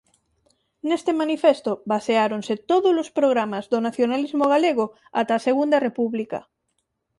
Neste 0.89 1.11
Manifesto 1.21 1.71
baseáronse 1.93 2.53
tódolos 2.69 3.07
programas 3.17 3.65
do 3.71 3.79
nacionalismo 3.87 4.45
galego 4.53 4.85
ata 5.19 5.33
a 5.35 5.43
Segunda 5.47 5.77
República. 5.87 6.39